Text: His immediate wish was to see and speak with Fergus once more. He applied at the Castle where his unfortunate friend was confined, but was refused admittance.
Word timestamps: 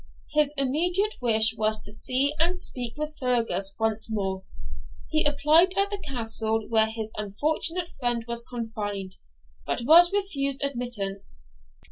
His 0.33 0.55
immediate 0.57 1.13
wish 1.21 1.55
was 1.55 1.79
to 1.83 1.91
see 1.93 2.33
and 2.39 2.59
speak 2.59 2.95
with 2.97 3.15
Fergus 3.19 3.75
once 3.79 4.09
more. 4.09 4.43
He 5.11 5.23
applied 5.23 5.77
at 5.77 5.91
the 5.91 6.01
Castle 6.03 6.67
where 6.69 6.87
his 6.89 7.13
unfortunate 7.17 7.91
friend 7.99 8.25
was 8.27 8.41
confined, 8.43 9.17
but 9.63 9.81
was 9.85 10.11
refused 10.11 10.63
admittance. 10.63 11.49